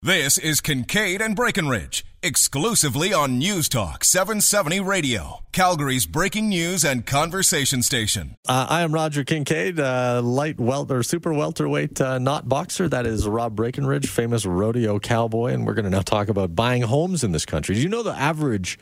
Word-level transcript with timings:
This 0.00 0.38
is 0.38 0.60
Kingkade 0.60 1.20
and 1.20 1.34
Breckenridge, 1.34 2.06
exclusively 2.22 3.12
on 3.12 3.36
News 3.36 3.68
Talk 3.68 4.04
770 4.04 4.78
Radio, 4.78 5.40
Calgary's 5.50 6.06
breaking 6.06 6.50
news 6.50 6.84
and 6.84 7.04
conversation 7.04 7.82
station. 7.82 8.36
Uh, 8.48 8.64
I 8.70 8.82
am 8.82 8.92
Roger 8.92 9.24
Kingkade, 9.24 9.80
uh, 9.80 10.22
light 10.22 10.60
welter, 10.60 11.02
super 11.02 11.34
welterweight 11.34 12.00
uh, 12.00 12.20
not 12.20 12.48
boxer. 12.48 12.88
That 12.88 13.06
is 13.06 13.26
Rob 13.26 13.56
Breckenridge, 13.56 14.06
famous 14.06 14.46
rodeo 14.46 15.00
cowboy, 15.00 15.52
and 15.52 15.66
we're 15.66 15.74
going 15.74 15.84
to 15.84 15.90
now 15.90 16.02
talk 16.02 16.28
about 16.28 16.54
buying 16.54 16.82
homes 16.82 17.24
in 17.24 17.32
this 17.32 17.44
country. 17.44 17.74
Do 17.74 17.80
you 17.80 17.88
know 17.88 18.04
the 18.04 18.14
average 18.14 18.78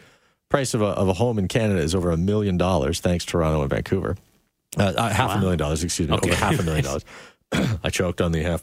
price 0.50 0.74
of 0.74 0.82
a, 0.82 0.88
of 0.88 1.08
a 1.08 1.14
home 1.14 1.38
in 1.38 1.48
Canada 1.48 1.80
is 1.80 1.94
over 1.94 2.10
a 2.10 2.18
million 2.18 2.58
dollars, 2.58 3.00
thanks 3.00 3.24
Toronto 3.24 3.62
and 3.62 3.70
Vancouver? 3.70 4.18
Uh, 4.76 4.92
uh, 4.94 5.08
half 5.08 5.30
wow. 5.30 5.36
a 5.36 5.40
million 5.40 5.58
dollars, 5.58 5.82
excuse 5.82 6.10
me, 6.10 6.14
okay. 6.14 6.28
over 6.28 6.38
half 6.38 6.60
a 6.60 6.62
million 6.62 6.84
dollars. 6.90 7.06
I 7.82 7.88
choked 7.88 8.20
on 8.20 8.32
the 8.32 8.42
half 8.42 8.62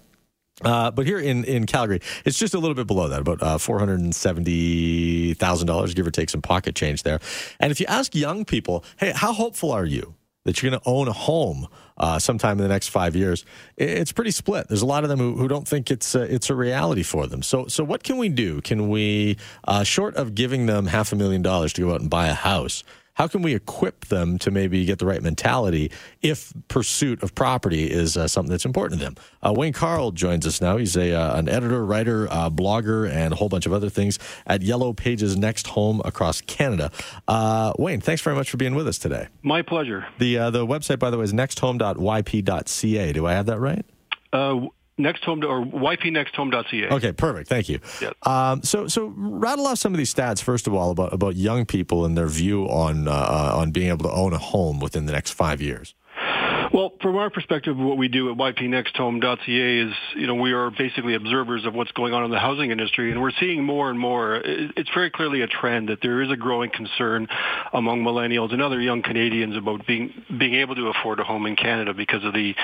uh, 0.62 0.92
but 0.92 1.08
here 1.08 1.18
in, 1.20 1.44
in 1.46 1.66
Calgary, 1.66 2.02
it's 2.26 2.38
just 2.38 2.54
a 2.54 2.60
little 2.60 2.76
bit 2.76 2.86
below 2.88 3.08
that, 3.10 3.22
about 3.22 3.42
uh, 3.42 3.58
$470,000, 3.58 5.96
give 5.96 6.06
or 6.06 6.12
take 6.12 6.30
some 6.30 6.44
pocket 6.44 6.76
change 6.76 7.02
there. 7.04 7.20
And 7.60 7.72
if 7.72 7.80
you 7.80 7.86
ask 7.88 8.14
young 8.14 8.46
people, 8.46 8.84
hey, 8.98 9.14
how 9.16 9.34
hopeful 9.34 9.72
are 9.72 9.86
you 9.86 10.14
that 10.46 10.62
you're 10.62 10.70
going 10.70 10.82
to 10.82 10.88
own 10.88 11.08
a 11.08 11.14
home 11.14 11.68
uh, 11.98 12.20
sometime 12.20 12.60
in 12.60 12.64
the 12.64 12.68
next 12.68 12.90
five 12.90 13.16
years? 13.16 13.46
It's 13.78 14.12
pretty 14.12 14.32
split. 14.32 14.68
There's 14.68 14.84
a 14.84 14.86
lot 14.86 15.04
of 15.04 15.10
them 15.10 15.18
who, 15.20 15.36
who 15.36 15.48
don't 15.48 15.68
think 15.68 15.90
it's 15.90 16.14
a, 16.14 16.22
it's 16.22 16.52
a 16.52 16.56
reality 16.56 17.04
for 17.04 17.26
them. 17.26 17.42
So, 17.42 17.66
so 17.68 17.84
what 17.84 18.04
can 18.04 18.18
we 18.18 18.30
do? 18.30 18.62
Can 18.62 18.90
we, 18.90 19.38
uh, 19.68 19.84
short 19.84 20.16
of 20.16 20.36
giving 20.36 20.68
them 20.68 20.86
half 20.86 21.12
a 21.12 21.16
million 21.16 21.42
dollars 21.42 21.74
to 21.74 21.82
go 21.82 21.94
out 21.94 22.02
and 22.02 22.12
buy 22.12 22.28
a 22.28 22.36
house, 22.36 22.84
how 23.14 23.28
can 23.28 23.42
we 23.42 23.54
equip 23.54 24.06
them 24.06 24.38
to 24.40 24.52
maybe 24.52 24.84
get 24.86 25.00
the 25.00 25.06
right 25.06 25.22
mentality 25.22 25.92
if 26.22 26.54
pursuit 26.68 27.22
of 27.22 27.36
property 27.36 27.90
is 27.90 28.18
uh, 28.18 28.28
something 28.28 28.52
that's 28.52 28.66
important 28.66 29.00
to 29.00 29.06
them? 29.06 29.16
Uh, 29.42 29.54
Wayne 29.56 29.74
Karl 29.74 30.12
joins 30.12 30.48
us 30.48 30.62
now. 30.62 30.78
He's 30.78 30.96
a 30.98 31.14
uh, 31.14 31.38
an 31.38 31.48
editor, 31.48 31.86
writer, 31.86 32.28
uh, 32.30 32.50
blogger, 32.50 33.10
and 33.10 33.34
a 33.34 33.36
whole 33.36 33.50
bunch 33.50 33.66
of 33.66 33.74
other 33.74 33.90
things 33.90 34.20
at 34.48 34.62
Yellow 34.62 34.94
Pages 34.94 35.38
Next 35.38 35.68
Home 35.68 36.02
across 36.06 36.42
Canada. 36.42 36.92
Uh, 37.28 37.74
Wayne, 37.78 38.02
thanks 38.02 38.22
very 38.22 38.36
much 38.36 38.50
for 38.50 38.58
being 38.58 38.76
with 38.76 38.88
us 38.88 38.98
today. 38.98 39.28
My 39.42 39.62
pleasure. 39.62 40.06
The 40.18 40.38
uh, 40.38 40.50
the 40.50 40.66
website, 40.66 41.00
by 41.00 41.10
the 41.10 41.18
way, 41.18 41.24
is 41.24 41.34
nexthome.yp.ca. 41.34 43.14
Do 43.14 43.26
I 43.28 43.34
have 43.34 43.46
that 43.46 43.60
right? 43.60 43.86
Nexthome 45.00 45.44
or 45.44 45.66
ypnexthome.ca. 45.66 46.90
Okay, 46.90 47.12
perfect. 47.12 47.50
Thank 47.50 47.70
you. 47.70 47.80
Um, 48.24 48.62
so, 48.64 48.88
so 48.88 49.14
rattle 49.16 49.68
off 49.68 49.80
some 49.80 49.94
of 49.94 49.98
these 49.98 50.14
stats 50.14 50.42
first 50.42 50.68
of 50.68 50.74
all 50.74 50.92
about 50.92 51.14
about 51.14 51.36
young 51.36 51.66
people 51.66 52.06
and 52.06 52.18
their 52.18 52.28
view 52.28 52.66
on 52.66 53.08
uh, 53.08 53.12
uh 53.12 53.56
on 53.58 53.72
being 53.72 53.90
able 53.90 54.04
to 54.04 54.12
own 54.12 54.34
a 54.34 54.38
home 54.38 54.80
within 54.80 55.06
the 55.06 55.12
next 55.12 55.32
five 55.32 55.62
years. 55.62 55.96
Well, 56.74 56.92
from 57.04 57.18
our 57.18 57.30
perspective, 57.30 57.78
what 57.78 57.98
we 57.98 58.08
do 58.08 58.32
at 58.32 58.38
ypnexthome.ca 58.38 59.80
is, 59.80 59.94
you 60.16 60.26
know, 60.26 60.34
we 60.34 60.54
are 60.54 60.72
basically 60.72 61.14
observers 61.14 61.68
of 61.68 61.76
what's 61.76 61.92
going 61.92 62.16
on 62.16 62.24
in 62.24 62.32
the 62.32 62.40
housing 62.40 62.72
industry, 62.72 63.12
and 63.12 63.22
we're 63.22 63.30
seeing 63.40 63.64
more 63.64 63.92
and 63.92 64.00
more. 64.00 64.42
It's 64.44 64.90
very 64.92 65.12
clearly 65.12 65.42
a 65.42 65.48
trend 65.48 65.90
that 65.90 66.00
there 66.02 66.24
is 66.24 66.32
a 66.32 66.36
growing 66.36 66.72
concern 66.72 67.28
among 67.74 68.02
millennials 68.02 68.54
and 68.54 68.60
other 68.60 68.82
young 68.82 69.04
Canadians 69.04 69.56
about 69.56 69.86
being 69.86 70.14
being 70.40 70.56
able 70.56 70.74
to 70.74 70.88
afford 70.88 71.20
a 71.20 71.24
home 71.24 71.46
in 71.46 71.56
Canada 71.56 71.94
because 71.94 72.26
of 72.26 72.34
the 72.34 72.56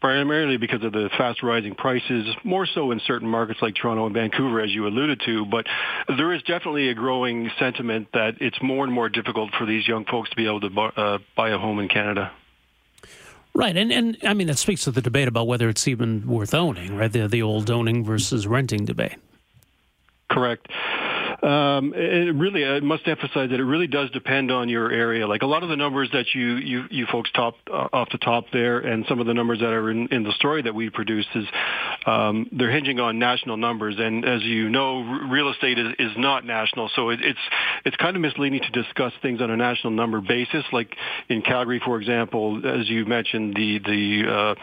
primarily 0.00 0.58
because 0.58 0.84
of 0.84 0.92
the 0.92 1.10
fast 1.18 1.42
rising 1.42 1.74
prices, 1.74 2.24
more 2.44 2.68
so 2.72 2.92
in 2.92 3.00
certain 3.04 3.28
markets 3.28 3.58
like 3.62 3.74
Toronto 3.74 4.06
and 4.06 4.14
Vancouver, 4.14 4.60
as 4.60 4.70
you 4.70 4.86
alluded 4.86 5.20
to. 5.26 5.44
But 5.44 5.66
there 6.16 6.32
is 6.32 6.42
definitely 6.42 6.90
a 6.90 6.94
growing 6.94 7.50
sentiment 7.58 8.10
that 8.12 8.34
it's 8.40 8.62
more 8.62 8.84
and 8.84 8.92
more 8.92 9.08
difficult 9.08 9.50
for 9.58 9.66
these 9.66 9.88
young 9.88 10.04
folks 10.04 10.30
to 10.30 10.36
be 10.36 10.46
able 10.46 10.60
to 10.60 10.70
buy, 10.70 10.86
uh, 10.96 11.18
buy 11.36 11.48
a 11.48 11.58
home 11.58 11.80
in 11.80 11.88
Canada. 11.88 12.30
Right, 13.56 13.74
and 13.74 13.90
and 13.90 14.18
I 14.22 14.34
mean 14.34 14.48
that 14.48 14.58
speaks 14.58 14.84
to 14.84 14.90
the 14.90 15.00
debate 15.00 15.28
about 15.28 15.46
whether 15.46 15.70
it's 15.70 15.88
even 15.88 16.26
worth 16.26 16.52
owning, 16.52 16.94
right? 16.94 17.10
The 17.10 17.26
the 17.26 17.40
old 17.40 17.70
owning 17.70 18.04
versus 18.04 18.46
renting 18.46 18.84
debate. 18.84 19.16
Correct. 20.30 20.68
Um, 21.46 21.94
it 21.94 22.34
really, 22.34 22.64
I 22.64 22.80
must 22.80 23.06
emphasize 23.06 23.50
that 23.50 23.60
it 23.60 23.64
really 23.64 23.86
does 23.86 24.10
depend 24.10 24.50
on 24.50 24.68
your 24.68 24.90
area. 24.90 25.28
Like 25.28 25.42
a 25.42 25.46
lot 25.46 25.62
of 25.62 25.68
the 25.68 25.76
numbers 25.76 26.08
that 26.12 26.34
you 26.34 26.56
you, 26.56 26.84
you 26.90 27.06
folks 27.06 27.30
top 27.32 27.54
uh, 27.72 27.86
off 27.92 28.08
the 28.10 28.18
top 28.18 28.46
there, 28.52 28.80
and 28.80 29.04
some 29.08 29.20
of 29.20 29.26
the 29.26 29.34
numbers 29.34 29.60
that 29.60 29.70
are 29.70 29.88
in, 29.88 30.08
in 30.08 30.24
the 30.24 30.32
story 30.32 30.62
that 30.62 30.74
we 30.74 30.90
produce 30.90 31.26
is 31.36 31.44
um, 32.04 32.48
they're 32.50 32.72
hinging 32.72 32.98
on 32.98 33.20
national 33.20 33.58
numbers. 33.58 33.94
And 33.96 34.24
as 34.24 34.42
you 34.42 34.68
know, 34.70 35.04
r- 35.04 35.28
real 35.30 35.48
estate 35.50 35.78
is, 35.78 35.86
is 36.00 36.12
not 36.16 36.44
national, 36.44 36.90
so 36.96 37.10
it, 37.10 37.20
it's 37.22 37.38
it's 37.84 37.96
kind 37.96 38.16
of 38.16 38.22
misleading 38.22 38.62
to 38.62 38.82
discuss 38.82 39.12
things 39.22 39.40
on 39.40 39.48
a 39.48 39.56
national 39.56 39.92
number 39.92 40.20
basis. 40.20 40.64
Like 40.72 40.96
in 41.28 41.42
Calgary, 41.42 41.80
for 41.84 42.00
example, 42.00 42.60
as 42.66 42.90
you 42.90 43.04
mentioned, 43.06 43.54
the 43.54 43.78
the 43.78 44.28
uh, 44.28 44.54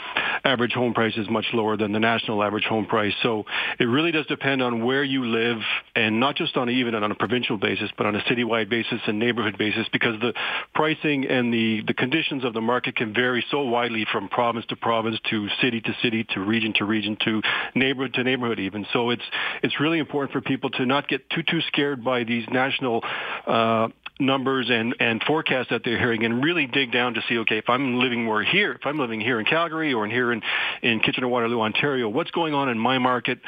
average 0.44 0.74
home 0.74 0.94
price 0.94 1.16
is 1.16 1.30
much 1.30 1.46
lower 1.54 1.78
than 1.78 1.94
the 1.94 2.02
national 2.02 2.44
average 2.44 2.66
home 2.66 2.88
price. 2.88 3.14
So 3.24 3.46
it 3.80 3.86
really 3.86 4.12
does 4.12 4.26
depend 4.26 4.62
on 4.62 4.84
where 4.84 5.06
you 5.06 5.24
live, 5.24 5.60
and 5.96 6.20
not 6.20 6.36
just 6.36 6.58
on 6.58 6.73
even 6.74 6.96
on 6.96 7.12
a 7.12 7.16
provincial 7.16 7.58
basis, 7.58 7.90
but 7.98 8.06
on 8.06 8.16
a 8.16 8.20
citywide 8.22 8.70
basis 8.70 9.00
and 9.08 9.20
neighborhood 9.20 9.58
basis, 9.58 9.88
because 9.92 10.20
the 10.20 10.34
pricing 10.74 11.26
and 11.28 11.54
the 11.54 11.82
the 11.88 11.94
conditions 11.94 12.44
of 12.44 12.54
the 12.54 12.62
market 12.62 12.96
can 12.96 13.14
vary 13.14 13.46
so 13.52 13.62
widely 13.64 14.06
from 14.12 14.28
province 14.30 14.66
to 14.68 14.76
province, 14.76 15.18
to 15.30 15.48
city 15.62 15.82
to 15.82 15.94
city, 16.02 16.24
to 16.34 16.40
region 16.40 16.74
to 16.74 16.86
region, 16.86 17.18
to 17.24 17.42
neighborhood 17.76 18.14
to 18.14 18.24
neighborhood 18.24 18.60
even. 18.60 18.86
So 18.94 19.10
it's 19.12 19.24
it's 19.62 19.80
really 19.80 20.00
important 20.00 20.32
for 20.34 20.42
people 20.42 20.70
to 20.72 20.86
not 20.86 21.08
get 21.08 21.30
too 21.30 21.44
too 21.44 21.62
scared 21.68 22.04
by 22.04 22.24
these 22.24 22.46
national 22.52 23.04
uh, 23.48 23.88
numbers 24.20 24.70
and, 24.70 24.96
and 25.00 25.22
forecasts 25.24 25.70
that 25.70 25.82
they're 25.84 25.98
hearing 25.98 26.24
and 26.24 26.44
really 26.44 26.68
dig 26.68 26.92
down 26.92 27.16
to 27.16 27.22
see, 27.28 27.38
okay, 27.40 27.58
if 27.58 27.70
I'm 27.70 28.00
living 28.00 28.24
more 28.24 28.44
here, 28.44 28.74
if 28.74 28.86
I'm 28.86 29.00
living 29.00 29.20
here 29.20 29.40
in 29.40 29.46
Calgary 29.46 29.94
or 29.94 30.06
in 30.06 30.12
here 30.12 30.32
in, 30.32 30.42
in 30.82 31.00
Kitchener-Waterloo, 31.00 31.60
Ontario, 31.60 32.10
what's 32.10 32.32
going 32.32 32.54
on 32.54 32.70
in 32.70 32.78
my 32.78 33.00
market? 33.00 33.40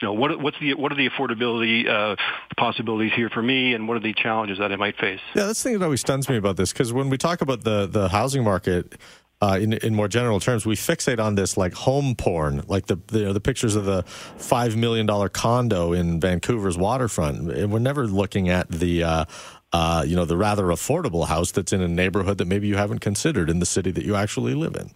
You 0.00 0.08
know, 0.08 0.14
what, 0.14 0.40
what's 0.40 0.58
the, 0.60 0.74
what 0.74 0.92
are 0.92 0.94
the 0.94 1.08
affordability 1.08 1.86
uh, 1.86 2.16
possibilities 2.56 3.12
here 3.14 3.28
for 3.28 3.42
me 3.42 3.74
and 3.74 3.86
what 3.86 3.96
are 3.98 4.00
the 4.00 4.14
challenges 4.14 4.58
that 4.58 4.72
I 4.72 4.76
might 4.76 4.96
face? 4.96 5.20
Yeah, 5.34 5.46
that's 5.46 5.62
the 5.62 5.70
thing 5.70 5.78
that 5.78 5.84
always 5.84 6.00
stuns 6.00 6.28
me 6.28 6.36
about 6.36 6.56
this 6.56 6.72
because 6.72 6.92
when 6.92 7.10
we 7.10 7.18
talk 7.18 7.42
about 7.42 7.64
the, 7.64 7.86
the 7.86 8.08
housing 8.08 8.42
market, 8.42 8.98
uh, 9.42 9.58
in 9.58 9.72
in 9.72 9.94
more 9.94 10.06
general 10.06 10.38
terms, 10.38 10.66
we 10.66 10.74
fixate 10.74 11.18
on 11.18 11.34
this 11.34 11.56
like 11.56 11.72
home 11.72 12.14
porn, 12.14 12.62
like 12.66 12.86
the 12.86 12.98
the, 13.06 13.20
you 13.20 13.24
know, 13.24 13.32
the 13.32 13.40
pictures 13.40 13.74
of 13.74 13.86
the 13.86 14.02
five 14.02 14.76
million 14.76 15.06
dollar 15.06 15.30
condo 15.30 15.94
in 15.94 16.20
Vancouver's 16.20 16.76
waterfront. 16.76 17.50
And 17.50 17.72
we're 17.72 17.78
never 17.78 18.06
looking 18.06 18.50
at 18.50 18.68
the 18.68 19.02
uh, 19.02 19.24
uh, 19.72 20.04
you 20.06 20.14
know, 20.14 20.24
the 20.24 20.36
rather 20.36 20.64
affordable 20.64 21.26
house 21.26 21.52
that's 21.52 21.72
in 21.72 21.80
a 21.80 21.88
neighborhood 21.88 22.38
that 22.38 22.46
maybe 22.46 22.66
you 22.66 22.76
haven't 22.76 22.98
considered 22.98 23.48
in 23.48 23.60
the 23.60 23.66
city 23.66 23.90
that 23.92 24.04
you 24.04 24.14
actually 24.14 24.54
live 24.54 24.74
in. 24.74 24.90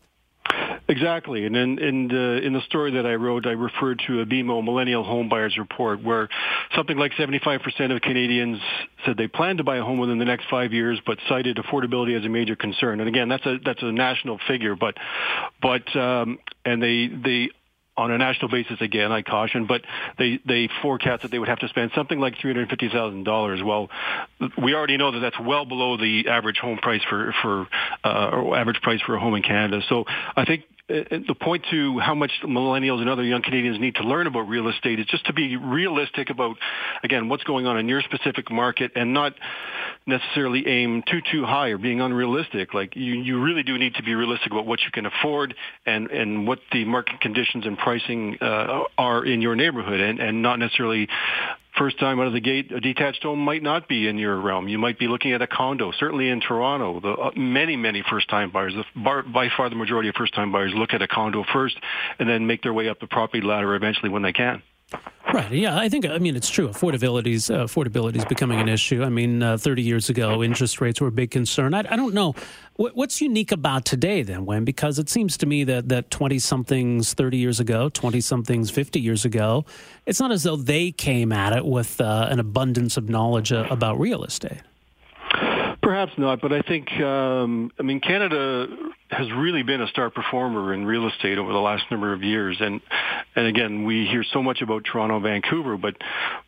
Exactly, 0.86 1.46
and 1.46 1.56
in 1.56 1.78
in 1.78 2.08
the, 2.08 2.40
in 2.44 2.52
the 2.52 2.60
story 2.62 2.92
that 2.92 3.06
I 3.06 3.14
wrote, 3.14 3.46
I 3.46 3.52
referred 3.52 4.02
to 4.06 4.20
a 4.20 4.26
BMO 4.26 4.62
Millennial 4.62 5.02
Home 5.02 5.30
Buyers 5.30 5.56
Report, 5.56 6.02
where 6.02 6.28
something 6.76 6.98
like 6.98 7.12
75% 7.12 7.94
of 7.94 8.02
Canadians 8.02 8.58
said 9.06 9.16
they 9.16 9.26
plan 9.26 9.56
to 9.56 9.64
buy 9.64 9.78
a 9.78 9.82
home 9.82 9.98
within 9.98 10.18
the 10.18 10.26
next 10.26 10.44
five 10.50 10.74
years, 10.74 11.00
but 11.06 11.16
cited 11.26 11.56
affordability 11.56 12.18
as 12.18 12.26
a 12.26 12.28
major 12.28 12.54
concern. 12.54 13.00
And 13.00 13.08
again, 13.08 13.30
that's 13.30 13.46
a 13.46 13.56
that's 13.64 13.82
a 13.82 13.92
national 13.92 14.38
figure, 14.46 14.76
but 14.76 14.96
but 15.62 15.96
um, 15.96 16.38
and 16.66 16.82
they 16.82 17.08
they 17.08 17.48
on 17.96 18.10
a 18.10 18.18
national 18.18 18.50
basis 18.50 18.80
again, 18.80 19.12
I 19.12 19.22
caution, 19.22 19.66
but 19.66 19.82
they, 20.18 20.40
they 20.44 20.68
forecast 20.82 21.22
that 21.22 21.30
they 21.30 21.38
would 21.38 21.48
have 21.48 21.60
to 21.60 21.68
spend 21.68 21.92
something 21.94 22.18
like 22.18 22.34
$350,000. 22.36 23.64
Well, 23.64 23.88
we 24.60 24.74
already 24.74 24.96
know 24.96 25.12
that 25.12 25.20
that's 25.20 25.38
well 25.38 25.64
below 25.64 25.96
the 25.96 26.28
average 26.28 26.58
home 26.58 26.78
price 26.78 27.02
for, 27.08 27.32
for, 27.40 27.68
uh, 28.04 28.30
or 28.30 28.56
average 28.56 28.80
price 28.82 29.00
for 29.02 29.14
a 29.14 29.20
home 29.20 29.34
in 29.34 29.42
Canada. 29.42 29.80
So 29.88 30.04
I 30.36 30.44
think 30.44 30.64
the 30.88 31.34
point 31.40 31.64
to 31.70 31.98
how 31.98 32.14
much 32.14 32.30
millennials 32.44 33.00
and 33.00 33.08
other 33.08 33.24
young 33.24 33.42
Canadians 33.42 33.80
need 33.80 33.94
to 33.94 34.02
learn 34.02 34.26
about 34.26 34.48
real 34.48 34.68
estate 34.68 35.00
is 35.00 35.06
just 35.06 35.24
to 35.26 35.32
be 35.32 35.56
realistic 35.56 36.28
about, 36.28 36.56
again, 37.02 37.28
what's 37.28 37.44
going 37.44 37.66
on 37.66 37.78
in 37.78 37.88
your 37.88 38.02
specific 38.02 38.50
market 38.50 38.92
and 38.94 39.14
not 39.14 39.32
necessarily 40.06 40.66
aim 40.66 41.02
too, 41.10 41.20
too 41.32 41.44
high 41.46 41.68
or 41.68 41.78
being 41.78 42.02
unrealistic. 42.02 42.74
Like 42.74 42.96
you, 42.96 43.14
you 43.14 43.40
really 43.40 43.62
do 43.62 43.78
need 43.78 43.94
to 43.94 44.02
be 44.02 44.14
realistic 44.14 44.52
about 44.52 44.66
what 44.66 44.80
you 44.82 44.90
can 44.92 45.06
afford 45.06 45.54
and, 45.86 46.10
and 46.10 46.46
what 46.46 46.58
the 46.70 46.84
market 46.84 47.18
conditions 47.20 47.64
and 47.64 47.78
pricing 47.78 48.36
uh, 48.42 48.82
are 48.98 49.24
in 49.24 49.40
your 49.40 49.56
neighborhood 49.56 50.00
and, 50.00 50.20
and 50.20 50.42
not 50.42 50.58
necessarily 50.58 51.08
first 51.78 51.98
time 51.98 52.20
out 52.20 52.26
of 52.26 52.32
the 52.32 52.40
gate, 52.40 52.72
a 52.72 52.80
detached 52.80 53.22
home 53.22 53.38
might 53.38 53.62
not 53.62 53.88
be 53.88 54.08
in 54.08 54.18
your 54.18 54.40
realm. 54.40 54.68
You 54.68 54.78
might 54.78 54.98
be 54.98 55.08
looking 55.08 55.32
at 55.32 55.42
a 55.42 55.46
condo. 55.46 55.92
Certainly 55.98 56.28
in 56.28 56.40
Toronto, 56.40 57.00
the 57.00 57.10
uh, 57.10 57.30
many, 57.36 57.76
many 57.76 58.02
first-time 58.08 58.50
buyers, 58.50 58.74
the, 58.74 58.84
bar, 59.00 59.22
by 59.22 59.48
far 59.56 59.68
the 59.70 59.76
majority 59.76 60.08
of 60.08 60.14
first-time 60.14 60.52
buyers 60.52 60.72
look 60.74 60.92
at 60.92 61.02
a 61.02 61.08
condo 61.08 61.44
first 61.52 61.76
and 62.18 62.28
then 62.28 62.46
make 62.46 62.62
their 62.62 62.72
way 62.72 62.88
up 62.88 63.00
the 63.00 63.06
property 63.06 63.44
ladder 63.44 63.74
eventually 63.74 64.08
when 64.10 64.22
they 64.22 64.32
can. 64.32 64.62
Right. 65.34 65.50
Yeah, 65.50 65.76
I 65.76 65.88
think 65.88 66.06
I 66.06 66.18
mean 66.18 66.36
it's 66.36 66.48
true. 66.48 66.68
Affordability 66.68 67.32
is 67.32 67.50
uh, 67.50 67.66
is 68.16 68.24
becoming 68.26 68.60
an 68.60 68.68
issue. 68.68 69.02
I 69.02 69.08
mean, 69.08 69.42
uh, 69.42 69.56
30 69.56 69.82
years 69.82 70.08
ago, 70.08 70.44
interest 70.44 70.80
rates 70.80 71.00
were 71.00 71.08
a 71.08 71.12
big 71.12 71.32
concern. 71.32 71.74
I, 71.74 71.80
I 71.80 71.96
don't 71.96 72.14
know 72.14 72.36
what, 72.76 72.94
what's 72.94 73.20
unique 73.20 73.50
about 73.50 73.84
today, 73.84 74.22
then, 74.22 74.46
Wayne, 74.46 74.64
because 74.64 74.96
it 75.00 75.08
seems 75.08 75.36
to 75.38 75.46
me 75.46 75.64
that 75.64 75.88
that 75.88 76.12
20 76.12 76.38
somethings 76.38 77.14
30 77.14 77.36
years 77.36 77.58
ago, 77.58 77.88
20 77.88 78.20
somethings 78.20 78.70
50 78.70 79.00
years 79.00 79.24
ago, 79.24 79.64
it's 80.06 80.20
not 80.20 80.30
as 80.30 80.44
though 80.44 80.54
they 80.54 80.92
came 80.92 81.32
at 81.32 81.52
it 81.52 81.64
with 81.64 82.00
uh, 82.00 82.28
an 82.30 82.38
abundance 82.38 82.96
of 82.96 83.08
knowledge 83.08 83.50
uh, 83.50 83.66
about 83.70 83.98
real 83.98 84.22
estate 84.22 84.60
perhaps 85.84 86.12
not, 86.16 86.40
but 86.40 86.52
I 86.52 86.62
think 86.62 86.90
um, 87.00 87.70
I 87.78 87.82
mean 87.82 88.00
Canada 88.00 88.66
has 89.10 89.30
really 89.30 89.62
been 89.62 89.80
a 89.80 89.86
star 89.86 90.10
performer 90.10 90.74
in 90.74 90.86
real 90.86 91.06
estate 91.06 91.38
over 91.38 91.52
the 91.52 91.60
last 91.60 91.84
number 91.90 92.12
of 92.12 92.22
years, 92.22 92.56
and 92.58 92.80
and 93.36 93.46
again 93.46 93.84
we 93.84 94.06
hear 94.06 94.24
so 94.24 94.42
much 94.42 94.62
about 94.62 94.84
Toronto, 94.84 95.20
Vancouver, 95.20 95.76
but 95.76 95.96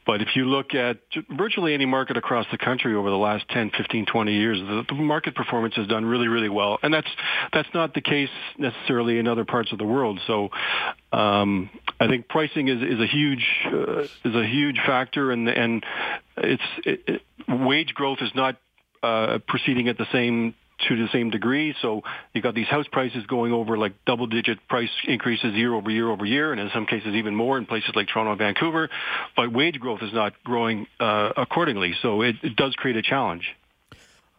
but 0.07 0.23
if 0.23 0.29
you 0.37 0.45
look 0.45 0.75
at 0.75 0.99
virtually 1.31 1.75
any 1.75 1.87
market 1.87 2.17
across 2.17 2.47
the 2.51 2.59
country 2.59 2.95
over 2.95 3.11
the 3.11 3.17
last 3.17 3.49
10, 3.49 3.73
15, 3.77 4.07
20 4.07 4.33
years, 4.33 4.59
the, 4.59 4.85
the 4.89 4.95
market 4.95 5.35
performance 5.35 5.75
has 5.75 5.87
done 5.89 6.05
really 6.05 6.29
really 6.29 6.49
well, 6.49 6.79
and 6.83 6.93
that's 6.93 7.11
that's 7.53 7.69
not 7.75 7.95
the 7.95 8.01
case 8.01 8.31
necessarily 8.59 9.19
in 9.19 9.27
other 9.27 9.45
parts 9.45 9.73
of 9.73 9.79
the 9.79 9.85
world. 9.85 10.21
So 10.27 10.51
um, 11.13 11.71
I 12.01 12.09
think 12.09 12.29
pricing 12.29 12.69
is 12.69 12.83
is 12.83 13.01
a 13.01 13.07
huge 13.07 13.47
uh, 13.67 14.01
is 14.01 14.35
a 14.35 14.47
huge 14.47 14.79
factor, 14.87 15.31
and 15.31 15.49
and 15.49 15.85
it's 16.37 16.63
it, 16.85 17.03
it, 17.07 17.23
wage 17.49 17.95
growth 17.95 18.19
is 18.21 18.31
not 18.35 18.57
uh, 19.03 19.39
proceeding 19.47 19.89
at 19.89 19.99
the 19.99 20.07
same 20.13 20.55
to 20.89 20.97
the 20.97 21.09
same 21.13 21.31
degree. 21.31 21.75
So 21.83 22.03
you've 22.33 22.45
got 22.45 22.55
these 22.55 22.69
house 22.69 22.87
prices 22.91 23.25
going 23.27 23.53
over 23.53 23.77
like 23.79 23.93
double 24.05 24.27
digit 24.27 24.59
price 24.69 24.91
increases 25.07 25.55
year 25.55 25.75
over 25.75 25.91
year 25.91 26.11
over 26.11 26.25
year, 26.25 26.53
and 26.53 26.61
in 26.61 26.71
some 26.75 26.87
cases 26.87 27.15
even 27.15 27.35
more 27.35 27.59
in 27.59 27.67
places 27.67 27.91
like 27.95 28.09
Toronto 28.09 28.33
and 28.33 28.39
Vancouver. 28.39 28.89
But 29.37 29.53
wage 29.53 29.79
growth 29.81 30.03
is 30.03 30.13
not 30.13 30.35
growing 30.45 30.87
uh, 31.01 31.33
accordingly. 31.37 31.95
So 32.03 32.23
it, 32.23 32.37
it 32.43 32.57
does 32.57 32.75
create 32.75 32.97
a 32.97 33.03
challenge. 33.03 33.55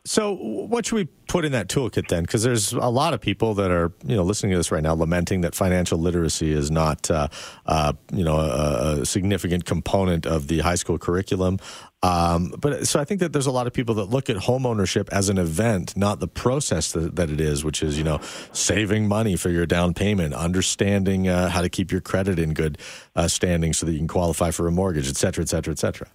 So, 0.08 0.36
what 0.36 0.86
should 0.86 0.96
we 0.96 1.06
put 1.28 1.44
in 1.44 1.52
that 1.52 1.68
toolkit 1.68 2.08
then? 2.08 2.24
Because 2.24 2.42
there's 2.42 2.72
a 2.72 2.88
lot 2.88 3.14
of 3.14 3.20
people 3.20 3.56
that 3.56 3.72
are, 3.72 3.92
you 4.06 4.16
know, 4.16 4.24
listening 4.24 4.52
to 4.52 4.58
this 4.58 4.72
right 4.72 4.82
now, 4.82 4.94
lamenting 4.94 5.42
that 5.42 5.54
financial 5.54 6.00
literacy 6.00 6.54
is 6.54 6.72
not, 6.72 7.12
uh, 7.12 7.28
uh, 7.66 7.92
you 8.14 8.24
know, 8.24 8.40
a, 8.40 9.02
a, 9.02 9.06
significant 9.06 9.66
component 9.66 10.26
of 10.26 10.48
the 10.48 10.60
high 10.60 10.76
school 10.76 10.98
curriculum. 10.98 11.60
Um, 12.04 12.54
but 12.58 12.88
so 12.88 13.02
I 13.02 13.04
think 13.04 13.20
that 13.20 13.34
there's 13.34 13.48
a 13.48 13.52
lot 13.52 13.68
of 13.68 13.74
people 13.74 13.96
that 13.96 14.06
look 14.06 14.30
at 14.30 14.38
home 14.38 14.66
ownership 14.66 15.10
as 15.12 15.28
an 15.28 15.38
event, 15.38 15.98
not 15.98 16.22
the 16.22 16.28
process 16.30 16.94
that, 16.94 17.18
that 17.18 17.30
it 17.30 17.42
is, 17.42 17.66
which 17.66 17.84
is, 17.84 17.98
you 17.98 18.06
know, 18.06 18.22
saving 18.54 19.10
money 19.10 19.36
for 19.36 19.50
your 19.50 19.66
down 19.66 19.94
payment, 19.94 20.34
understanding 20.34 21.28
uh, 21.28 21.50
how 21.50 21.62
to 21.62 21.68
keep 21.68 21.92
your 21.92 22.00
credit 22.00 22.40
in 22.40 22.54
good 22.54 22.78
uh, 23.18 23.28
standing 23.28 23.74
so 23.74 23.86
that 23.86 23.92
you 23.92 23.98
can 23.98 24.08
qualify 24.08 24.52
for 24.52 24.68
a 24.68 24.72
mortgage, 24.72 25.10
et 25.10 25.18
cetera, 25.18 25.42
et 25.42 25.50
cetera, 25.50 25.74
et 25.74 25.80
cetera. 25.80 26.08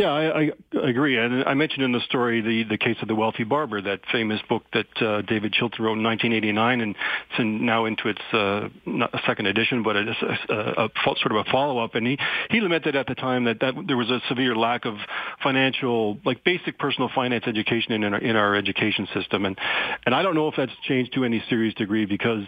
Yeah, 0.00 0.12
I, 0.12 0.50
I 0.72 0.88
agree. 0.88 1.18
And 1.18 1.44
I 1.44 1.52
mentioned 1.52 1.84
in 1.84 1.92
the 1.92 2.00
story 2.00 2.40
the, 2.40 2.64
the 2.64 2.78
case 2.78 2.96
of 3.02 3.08
the 3.08 3.14
wealthy 3.14 3.44
barber, 3.44 3.82
that 3.82 4.00
famous 4.10 4.40
book 4.48 4.62
that 4.72 4.86
uh, 5.02 5.20
David 5.20 5.52
Chilton 5.52 5.84
wrote 5.84 5.98
in 5.98 6.02
1989, 6.02 6.80
and 6.80 6.96
it's 7.28 7.38
in, 7.38 7.66
now 7.66 7.84
into 7.84 8.08
its 8.08 8.22
uh, 8.32 8.70
a 9.12 9.20
second 9.26 9.44
edition, 9.44 9.82
but 9.82 9.96
it's 9.96 10.22
a, 10.22 10.54
a, 10.54 10.84
a, 10.86 10.88
sort 11.04 11.32
of 11.32 11.46
a 11.46 11.50
follow-up. 11.50 11.96
And 11.96 12.06
he, 12.06 12.18
he 12.48 12.62
lamented 12.62 12.96
at 12.96 13.08
the 13.08 13.14
time 13.14 13.44
that, 13.44 13.60
that 13.60 13.74
there 13.86 13.98
was 13.98 14.08
a 14.08 14.22
severe 14.26 14.56
lack 14.56 14.86
of 14.86 14.94
financial, 15.42 16.16
like 16.24 16.44
basic 16.44 16.78
personal 16.78 17.10
finance 17.14 17.44
education 17.46 17.92
in 17.92 18.02
our, 18.02 18.18
in 18.20 18.36
our 18.36 18.54
education 18.54 19.06
system. 19.12 19.44
And, 19.44 19.58
and 20.06 20.14
I 20.14 20.22
don't 20.22 20.34
know 20.34 20.48
if 20.48 20.54
that's 20.56 20.72
changed 20.88 21.12
to 21.12 21.26
any 21.26 21.44
serious 21.50 21.74
degree 21.74 22.06
because 22.06 22.44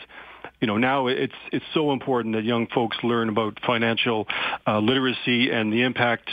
you 0.63 0.69
know, 0.69 0.79
now 0.79 1.09
it's 1.09 1.35
it's 1.51 1.65
so 1.75 1.91
important 1.93 2.37
that 2.37 2.45
young 2.45 2.69
folks 2.69 2.97
learn 3.03 3.29
about 3.29 3.59
financial 3.67 4.29
uh, 4.65 4.79
literacy 4.79 5.51
and 5.51 5.73
the 5.73 5.83
impact 5.83 6.31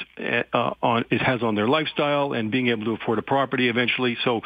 uh, 0.54 0.74
on 0.84 1.04
it 1.10 1.20
has 1.20 1.42
on 1.42 1.56
their 1.56 1.68
lifestyle 1.68 2.34
and 2.34 2.52
being 2.52 2.68
able 2.68 2.86
to 2.86 2.92
afford 2.92 3.18
a 3.18 3.24
property 3.24 3.70
eventually. 3.70 4.16
So, 4.24 4.42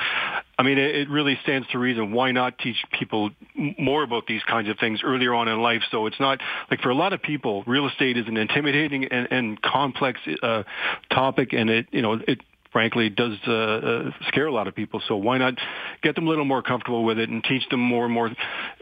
I 0.58 0.64
mean, 0.64 0.78
it, 0.78 1.10
really 1.10 1.38
stands 1.44 1.68
to 1.72 1.80
reason 1.80 2.14
why 2.14 2.32
not 2.32 2.58
teach 2.60 2.78
people 2.98 3.32
more 3.78 4.04
about 4.04 4.26
these 4.26 4.42
kinds 4.44 4.70
of 4.70 4.80
things 4.80 5.02
earlier 5.04 5.34
on 5.34 5.50
in 5.50 5.62
life. 5.62 5.82
So 5.92 6.06
it's 6.08 6.20
not 6.20 6.40
like 6.72 6.80
for 6.80 6.90
a 6.90 6.96
lot 6.96 7.12
of 7.12 7.22
people, 7.22 7.66
real 7.68 7.86
estate 7.86 8.16
is 8.16 8.26
an 8.30 8.38
intimidating 8.38 9.04
and, 9.04 9.28
and 9.32 9.62
complex 9.62 10.22
uh, 10.42 10.64
topic, 11.12 11.52
and 11.52 11.70
it 11.70 11.88
you 11.92 12.02
know 12.02 12.22
it 12.26 12.40
frankly 12.74 13.10
does 13.10 13.38
uh, 13.48 13.52
uh, 13.52 14.12
scare 14.28 14.48
a 14.48 14.52
lot 14.52 14.68
of 14.68 14.76
people. 14.76 15.02
So 15.08 15.16
why 15.16 15.38
not 15.38 15.54
get 16.02 16.16
them 16.16 16.28
a 16.28 16.30
little 16.30 16.44
more 16.44 16.62
comfortable 16.62 17.06
with 17.06 17.20
it 17.20 17.30
and 17.30 17.44
teach 17.44 17.64
them 17.70 17.80
more 17.80 18.06
and 18.06 18.14
more 18.14 18.32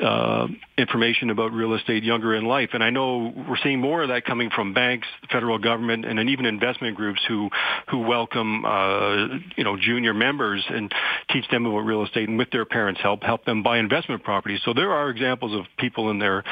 uh, 0.03 0.47
information 0.77 1.29
about 1.29 1.51
real 1.51 1.75
estate 1.75 2.03
younger 2.03 2.33
in 2.33 2.45
life? 2.45 2.69
And 2.73 2.83
I 2.83 2.89
know 2.89 3.31
we're 3.47 3.57
seeing 3.61 3.79
more 3.79 4.01
of 4.01 4.09
that 4.09 4.25
coming 4.25 4.49
from 4.49 4.73
banks, 4.73 5.07
federal 5.31 5.59
government, 5.59 6.05
and 6.05 6.17
then 6.17 6.29
even 6.29 6.45
investment 6.45 6.95
groups 6.95 7.21
who 7.27 7.49
who 7.89 7.99
welcome 7.99 8.65
uh, 8.65 9.27
you 9.57 9.63
know 9.63 9.77
junior 9.77 10.13
members 10.13 10.65
and 10.69 10.91
teach 11.29 11.47
them 11.49 11.65
about 11.65 11.79
real 11.79 12.03
estate 12.03 12.29
and 12.29 12.37
with 12.37 12.49
their 12.51 12.65
parents' 12.65 13.01
help 13.01 13.21
help 13.21 13.45
them 13.45 13.61
buy 13.61 13.77
investment 13.77 14.23
properties. 14.23 14.61
So 14.63 14.73
there 14.73 14.94
are 14.94 15.09
examples 15.09 15.53
of 15.53 15.65
people 15.77 16.09
in 16.09 16.19
their 16.19 16.44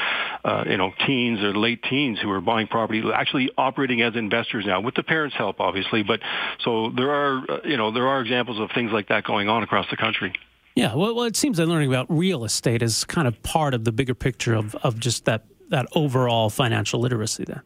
uh, 0.44 0.66
you 0.70 0.78
know 0.78 0.92
teens 1.08 1.42
or 1.42 1.54
late 1.56 1.82
teens 1.90 2.20
who 2.22 2.30
are 2.32 2.42
buying 2.42 2.68
property 2.68 3.02
actually 3.14 3.50
operating 3.58 4.02
as 4.02 4.16
investors 4.16 4.66
now 4.68 4.82
with 4.82 4.96
the 4.96 5.04
parents' 5.04 5.36
help, 5.38 5.62
obviously. 5.62 6.04
But 6.04 6.20
so 6.66 6.92
there 6.96 7.12
are 7.12 7.29
are, 7.30 7.52
uh, 7.52 7.60
you 7.64 7.78
know, 7.78 7.92
there 7.92 8.08
are 8.08 8.22
examples 8.22 8.60
of 8.60 8.70
things 8.72 8.92
like 8.92 9.08
that 9.08 9.24
going 9.24 9.50
on 9.50 9.64
across 9.64 9.90
the 9.90 9.98
country. 9.98 10.34
Yeah, 10.76 10.96
well, 10.96 11.16
well, 11.16 11.26
it 11.26 11.36
seems 11.36 11.58
that 11.58 11.66
learning 11.66 11.90
about 11.90 12.06
real 12.10 12.46
estate 12.46 12.82
is 12.82 13.04
kind 13.04 13.28
of 13.28 13.42
part 13.44 13.74
of 13.74 13.84
the 13.84 13.92
bigger 13.92 14.16
picture 14.16 14.54
of, 14.54 14.76
of 14.76 15.00
just 15.00 15.26
that, 15.26 15.46
that 15.70 15.88
overall 15.94 16.50
financial 16.50 17.00
literacy 17.00 17.44
there. 17.44 17.64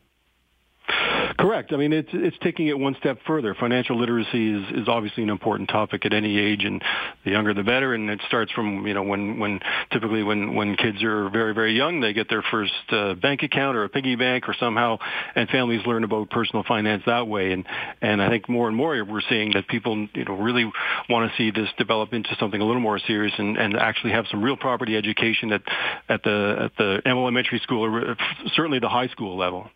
Correct. 1.38 1.74
I 1.74 1.78
mean, 1.78 1.94
it's 1.94 2.10
it's 2.14 2.38
taking 2.42 2.68
it 2.68 2.78
one 2.78 2.96
step 3.00 3.18
further. 3.26 3.56
Financial 3.56 3.98
literacy 3.98 4.54
is 4.54 4.82
is 4.82 4.88
obviously 4.88 5.24
an 5.24 5.30
important 5.30 5.70
topic 5.70 6.06
at 6.06 6.14
any 6.14 6.38
age, 6.38 6.64
and 6.64 6.84
the 7.26 7.32
younger 7.32 7.54
the 7.54 7.64
better. 7.64 7.94
And 7.94 8.10
it 8.10 8.22
starts 8.28 8.52
from 8.52 8.86
you 8.86 8.94
know 8.94 9.04
when 9.04 9.40
when 9.40 9.60
typically 9.92 10.22
when 10.22 10.56
when 10.56 10.76
kids 10.76 11.02
are 11.04 11.30
very 11.30 11.54
very 11.54 11.76
young, 11.76 12.02
they 12.02 12.14
get 12.14 12.30
their 12.30 12.44
first 12.52 12.74
uh, 12.92 13.16
bank 13.16 13.42
account 13.42 13.78
or 13.78 13.84
a 13.84 13.90
piggy 13.90 14.16
bank 14.16 14.48
or 14.48 14.56
somehow, 14.60 14.98
and 15.36 15.50
families 15.50 15.82
learn 15.86 16.04
about 16.04 16.30
personal 16.30 16.64
finance 16.68 17.04
that 17.08 17.28
way. 17.28 17.52
And 17.52 17.66
and 18.02 18.22
I 18.22 18.30
think 18.30 18.48
more 18.48 18.68
and 18.68 18.78
more 18.78 19.04
we're 19.04 19.22
seeing 19.28 19.54
that 19.54 19.68
people 19.68 20.08
you 20.14 20.26
know 20.26 20.36
really 20.36 20.72
want 21.10 21.32
to 21.32 21.38
see 21.38 21.52
this 21.52 21.70
develop 21.78 22.14
into 22.14 22.36
something 22.40 22.62
a 22.62 22.66
little 22.66 22.82
more 22.82 23.00
serious 23.00 23.34
and 23.38 23.58
and 23.58 23.76
actually 23.76 24.12
have 24.12 24.26
some 24.30 24.44
real 24.44 24.58
property 24.58 24.96
education 24.96 25.52
at 25.52 25.62
at 26.10 26.24
the 26.24 26.56
at 26.66 26.78
the 26.78 27.02
elementary 27.06 27.60
school 27.60 27.84
or 27.84 28.16
certainly 28.56 28.80
the 28.80 28.90
high 28.90 29.08
school 29.08 29.36
level. 29.38 29.70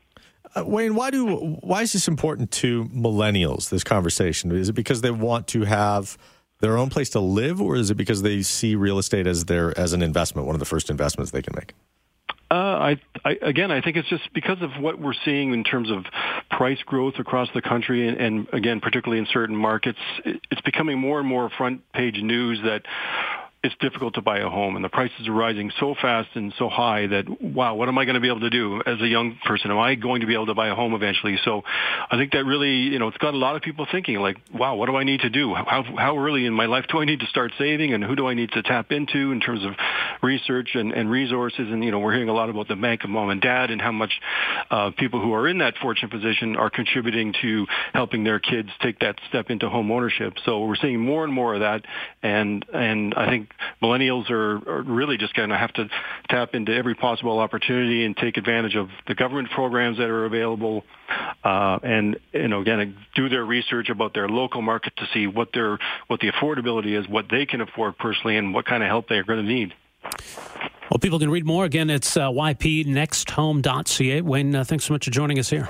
Uh, 0.57 0.63
Wayne, 0.65 0.95
why 0.95 1.11
do 1.11 1.57
why 1.61 1.83
is 1.83 1.93
this 1.93 2.07
important 2.07 2.51
to 2.51 2.85
millennials? 2.85 3.69
This 3.69 3.83
conversation 3.83 4.51
is 4.51 4.69
it 4.69 4.73
because 4.73 5.01
they 5.01 5.11
want 5.11 5.47
to 5.49 5.61
have 5.63 6.17
their 6.59 6.77
own 6.77 6.89
place 6.89 7.09
to 7.11 7.19
live, 7.19 7.61
or 7.61 7.75
is 7.75 7.91
it 7.91 7.95
because 7.95 8.23
they 8.23 8.41
see 8.41 8.75
real 8.75 8.97
estate 8.97 9.27
as 9.27 9.45
their 9.45 9.77
as 9.77 9.93
an 9.93 10.01
investment, 10.01 10.47
one 10.47 10.55
of 10.55 10.59
the 10.59 10.65
first 10.65 10.89
investments 10.89 11.31
they 11.31 11.41
can 11.41 11.53
make? 11.55 11.73
Uh, 12.49 12.53
I, 12.53 13.01
I, 13.25 13.37
again, 13.41 13.71
I 13.71 13.81
think 13.81 13.97
it's 13.97 14.07
just 14.07 14.33
because 14.33 14.61
of 14.61 14.81
what 14.81 14.99
we're 14.99 15.13
seeing 15.25 15.53
in 15.53 15.65
terms 15.65 15.91
of 15.91 16.05
price 16.49 16.79
growth 16.85 17.15
across 17.19 17.49
the 17.53 17.61
country, 17.61 18.07
and, 18.07 18.17
and 18.17 18.47
again, 18.53 18.79
particularly 18.79 19.19
in 19.19 19.27
certain 19.31 19.55
markets, 19.55 19.99
it's 20.23 20.61
becoming 20.61 20.97
more 20.97 21.19
and 21.19 21.27
more 21.27 21.49
front 21.57 21.81
page 21.91 22.15
news 22.21 22.59
that 22.63 22.83
it's 23.67 23.75
difficult 23.79 24.15
to 24.15 24.21
buy 24.21 24.39
a 24.39 24.49
home 24.49 24.75
and 24.75 24.83
the 24.83 24.89
prices 24.89 25.27
are 25.27 25.33
rising 25.33 25.71
so 25.79 25.93
fast 26.01 26.29
and 26.35 26.53
so 26.57 26.69
high 26.69 27.05
that 27.07 27.25
wow 27.41 27.75
what 27.75 27.87
am 27.87 27.97
i 27.97 28.05
going 28.05 28.15
to 28.15 28.21
be 28.21 28.29
able 28.29 28.39
to 28.39 28.49
do? 28.49 28.81
As 28.85 28.99
a 29.01 29.07
young 29.07 29.37
person 29.45 29.69
am 29.71 29.77
i 29.77 29.95
going 29.95 30.21
to 30.21 30.27
be 30.27 30.33
able 30.33 30.47
to 30.47 30.55
buy 30.55 30.69
a 30.69 30.75
home 30.75 30.93
eventually? 30.93 31.37
So 31.43 31.63
i 32.09 32.17
think 32.17 32.31
that 32.31 32.45
really 32.45 32.71
you 32.71 32.99
know 32.99 33.07
it's 33.07 33.17
got 33.17 33.33
a 33.33 33.37
lot 33.37 33.55
of 33.55 33.61
people 33.61 33.85
thinking 33.91 34.19
like 34.19 34.37
wow 34.53 34.75
what 34.75 34.87
do 34.87 34.95
i 34.95 35.03
need 35.03 35.21
to 35.21 35.29
do? 35.29 35.53
How 35.53 35.83
how 35.83 36.17
early 36.17 36.45
in 36.45 36.53
my 36.53 36.65
life 36.65 36.85
do 36.89 36.99
i 36.99 37.05
need 37.05 37.19
to 37.19 37.27
start 37.27 37.51
saving 37.57 37.93
and 37.93 38.03
who 38.03 38.15
do 38.15 38.27
i 38.27 38.33
need 38.33 38.51
to 38.51 38.63
tap 38.63 38.91
into 38.91 39.31
in 39.31 39.39
terms 39.39 39.65
of 39.65 39.73
research 40.23 40.69
and, 40.73 40.93
and 40.93 41.11
resources? 41.11 41.67
And 41.69 41.83
you 41.83 41.91
know 41.91 41.99
we're 41.99 42.13
hearing 42.13 42.29
a 42.29 42.33
lot 42.33 42.49
about 42.49 42.67
the 42.67 42.75
bank 42.75 43.03
of 43.03 43.09
mom 43.09 43.29
and 43.29 43.41
dad 43.41 43.69
and 43.69 43.81
how 43.81 43.91
much 43.91 44.13
uh, 44.71 44.91
people 44.97 45.21
who 45.21 45.33
are 45.33 45.47
in 45.47 45.57
that 45.59 45.75
fortunate 45.81 46.11
position 46.11 46.55
are 46.55 46.69
contributing 46.69 47.33
to 47.41 47.67
helping 47.93 48.23
their 48.23 48.39
kids 48.39 48.69
take 48.81 48.99
that 48.99 49.19
step 49.27 49.49
into 49.49 49.69
home 49.69 49.91
ownership. 49.91 50.33
So 50.45 50.65
we're 50.65 50.75
seeing 50.77 50.99
more 50.99 51.23
and 51.23 51.33
more 51.33 51.53
of 51.53 51.59
that 51.59 51.83
and 52.23 52.65
and 52.73 53.13
i 53.15 53.27
think 53.29 53.49
millennials 53.81 54.29
are, 54.29 54.57
are 54.69 54.81
really 54.81 55.17
just 55.17 55.33
going 55.33 55.49
to 55.49 55.57
have 55.57 55.73
to 55.73 55.89
tap 56.29 56.53
into 56.53 56.73
every 56.73 56.95
possible 56.95 57.39
opportunity 57.39 58.05
and 58.05 58.15
take 58.15 58.37
advantage 58.37 58.75
of 58.75 58.89
the 59.07 59.15
government 59.15 59.49
programs 59.51 59.97
that 59.97 60.09
are 60.09 60.25
available, 60.25 60.83
uh, 61.43 61.79
and 61.83 62.19
you 62.33 62.47
know 62.47 62.61
again 62.61 62.97
do 63.15 63.29
their 63.29 63.43
research 63.43 63.89
about 63.89 64.13
their 64.13 64.27
local 64.27 64.61
market 64.61 64.93
to 64.97 65.07
see 65.13 65.27
what 65.27 65.49
their 65.53 65.77
what 66.07 66.19
the 66.19 66.31
affordability 66.31 66.99
is, 66.99 67.07
what 67.07 67.25
they 67.29 67.45
can 67.45 67.61
afford 67.61 67.97
personally, 67.97 68.37
and 68.37 68.53
what 68.53 68.65
kind 68.65 68.83
of 68.83 68.89
help 68.89 69.07
they're 69.07 69.23
going 69.23 69.45
to 69.45 69.53
need. 69.53 69.73
Well, 70.89 70.99
people 70.99 71.19
can 71.19 71.29
read 71.29 71.45
more. 71.45 71.65
Again, 71.65 71.89
it's 71.89 72.15
uh, 72.15 72.29
ypnexthome.ca. 72.29 74.21
Wayne, 74.21 74.55
uh, 74.55 74.63
thanks 74.63 74.85
so 74.85 74.93
much 74.93 75.03
for 75.05 75.11
joining 75.11 75.37
us 75.37 75.49
here. 75.49 75.67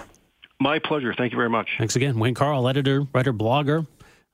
My 0.59 0.79
pleasure. 0.79 1.13
Thank 1.15 1.31
you 1.31 1.37
very 1.37 1.49
much. 1.49 1.69
Thanks 1.77 1.95
again. 1.95 2.17
Wayne 2.19 2.33
Karl, 2.33 2.67
editor, 2.67 3.03
writer, 3.13 3.33
blogger, 3.33 3.87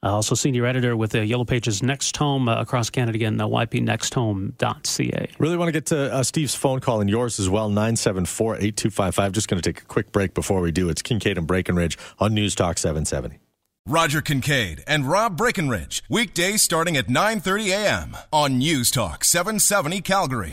also 0.10 0.36
senior 0.36 0.66
editor 0.66 0.96
with 0.98 1.12
the 1.12 1.26
Yellow 1.26 1.46
Pages 1.46 1.82
Next 1.82 2.16
Home 2.18 2.50
uh, 2.50 2.60
across 2.60 2.90
Canada 2.90 3.16
again, 3.16 3.40
uh, 3.40 3.48
ypnexthome.ca. 3.48 5.28
Really 5.40 5.58
want 5.58 5.68
to 5.70 5.72
get 5.72 5.86
to 5.88 6.14
uh, 6.14 6.24
Steve's 6.24 6.56
phone 6.56 6.80
call 6.80 7.02
and 7.02 7.10
yours 7.10 7.40
as 7.40 7.50
well, 7.50 7.70
974 7.70 8.56
8255. 8.56 9.32
Just 9.32 9.48
going 9.48 9.62
to 9.62 9.74
take 9.74 9.82
a 9.82 9.86
quick 9.86 10.12
break 10.12 10.34
before 10.34 10.62
we 10.62 10.72
do. 10.72 10.90
It's 10.90 11.02
Kingkade 11.02 11.38
and 11.38 11.48
Breckenridge 11.48 11.98
on 12.20 12.34
News 12.34 12.56
Talk 12.56 12.78
770. 12.78 13.40
Roger 13.86 14.22
Kingkade 14.22 14.82
and 14.88 15.10
Rob 15.10 15.36
Breckenridge, 15.36 16.04
weekdays 16.08 16.62
starting 16.62 16.96
at 16.96 17.08
9.30 17.08 17.68
a.m. 17.72 18.18
on 18.32 18.58
News 18.58 18.90
Talk 18.90 19.26
770 19.26 20.00
Calgary. 20.00 20.52